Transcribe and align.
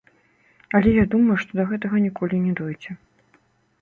Але 0.77 0.93
я 0.95 1.03
думаю, 1.11 1.35
што 1.45 1.51
да 1.59 1.65
гэтага 1.73 2.03
ніколі 2.07 2.43
не 2.47 2.53
дойдзе. 2.61 2.91